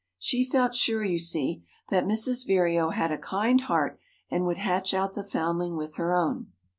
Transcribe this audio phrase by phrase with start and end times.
[0.17, 2.47] She felt sure, you see, that Mrs.
[2.47, 3.99] Vireo had a kind heart
[4.31, 6.47] and would hatch out the foundling with her own."